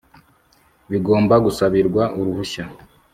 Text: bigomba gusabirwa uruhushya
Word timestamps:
bigomba 0.91 1.35
gusabirwa 1.45 2.03
uruhushya 2.19 2.63